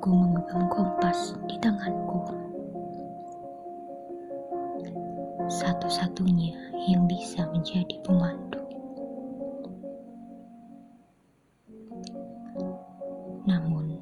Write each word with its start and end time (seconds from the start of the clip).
Aku 0.00 0.16
memegang 0.16 0.64
kompas 0.72 1.36
di 1.44 1.60
tanganku. 1.60 2.24
Satu-satunya 5.44 6.56
yang 6.88 7.04
bisa 7.04 7.44
menjadi 7.52 8.00
pemandu. 8.00 8.64
Namun, 13.44 14.00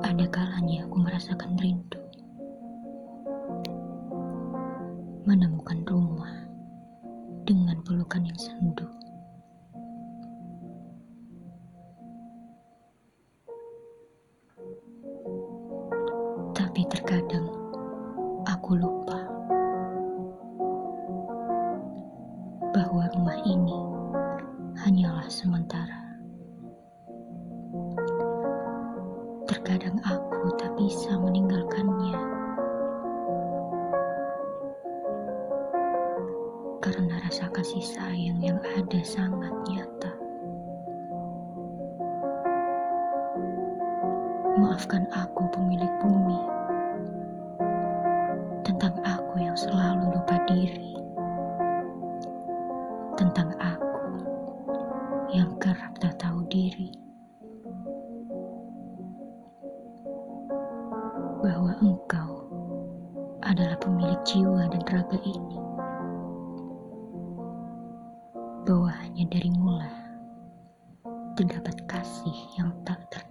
ada 0.00 0.24
kalanya 0.32 0.88
aku 0.88 1.04
merasakan 1.04 1.52
rindu. 1.60 2.00
Menemukan 5.28 5.84
rumah 5.84 6.32
dengan 7.44 7.76
pelukan 7.84 8.24
yang 8.24 8.40
sendu. 8.40 8.88
Terkadang 16.96 17.44
aku 18.48 18.72
lupa 18.80 19.20
bahwa 22.72 23.04
rumah 23.12 23.36
ini 23.44 23.76
hanyalah 24.80 25.28
sementara. 25.28 26.16
Terkadang 29.44 30.00
aku 30.08 30.56
tak 30.56 30.72
bisa 30.80 31.20
meninggalkannya 31.20 32.16
karena 36.80 37.20
rasa 37.28 37.52
kasih 37.52 37.84
sayang 37.84 38.40
yang 38.40 38.56
ada 38.72 39.00
sangat 39.04 39.52
nyata. 39.68 40.12
Maafkan 44.56 45.04
aku 45.12 45.44
pemilik 45.52 45.92
bumi 46.00 46.55
tentang 48.66 48.98
aku 49.06 49.38
yang 49.38 49.54
selalu 49.54 50.10
lupa 50.10 50.42
diri. 50.50 50.98
Tentang 53.14 53.54
aku 53.62 54.02
yang 55.30 55.54
kerap 55.62 55.94
tak 56.02 56.18
tahu 56.18 56.42
diri. 56.50 56.90
Bahwa 61.46 61.78
engkau 61.78 62.50
adalah 63.46 63.78
pemilik 63.78 64.18
jiwa 64.26 64.66
dan 64.66 64.82
raga 64.90 65.18
ini. 65.22 65.58
Bahwa 68.66 68.90
hanya 68.98 69.30
dari 69.30 69.50
mula 69.54 69.94
terdapat 71.38 71.86
kasih 71.86 72.34
yang 72.58 72.74
tak 72.82 72.98
tertandingi. 73.14 73.25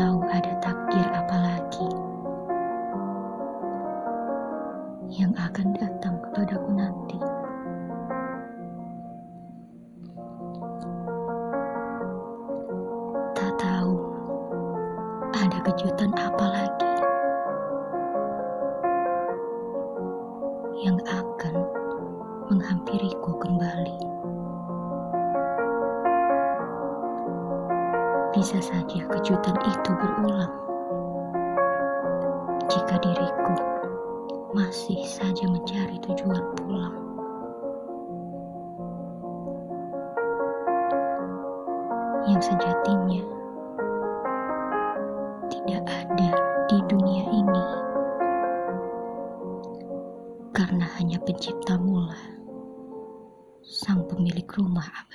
Tahu 0.00 0.24
ada 0.32 0.56
takdir 0.64 1.04
apa 1.12 1.36
lagi 1.44 1.88
yang 5.12 5.28
akan 5.36 5.76
datang 5.76 6.16
kepadaku 6.24 6.72
nanti. 6.72 7.20
Tak 13.36 13.52
tahu 13.60 13.92
ada 15.36 15.58
kejutan 15.68 16.16
apa 16.16 16.44
lagi 16.48 16.92
yang 20.80 20.96
akan 21.04 21.54
menghampiriku 22.48 23.36
kembali. 23.36 24.00
Bisa 28.30 28.62
saja 28.62 29.04
kejutan 29.10 29.58
masih 34.50 35.06
saja 35.06 35.46
mencari 35.46 35.94
tujuan 36.02 36.42
pulang. 36.58 36.96
Yang 42.26 42.50
sejatinya 42.50 43.22
tidak 45.50 45.82
ada 45.86 46.30
di 46.66 46.78
dunia 46.90 47.24
ini 47.30 47.66
karena 50.50 50.86
hanya 50.98 51.18
pencipta 51.22 51.78
mula 51.78 52.18
sang 53.62 54.02
pemilik 54.10 54.46
rumah. 54.58 55.09